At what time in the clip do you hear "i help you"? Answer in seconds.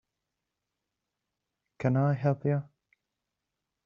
1.95-2.63